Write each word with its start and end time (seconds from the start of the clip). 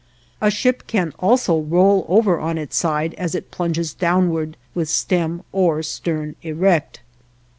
A 0.41 0.49
ship 0.49 0.87
can 0.87 1.13
also 1.19 1.59
roll 1.59 2.07
over 2.09 2.39
on 2.39 2.57
its 2.57 2.75
side 2.75 3.13
as 3.19 3.35
it 3.35 3.51
plunges 3.51 3.93
downwards 3.93 4.57
with 4.73 4.89
stem 4.89 5.43
or 5.51 5.83
stern 5.83 6.35
erect. 6.41 7.01